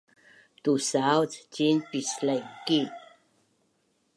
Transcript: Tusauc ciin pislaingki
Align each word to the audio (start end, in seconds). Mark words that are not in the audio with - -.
Tusauc 0.63 1.31
ciin 1.53 1.77
pislaingki 1.89 2.79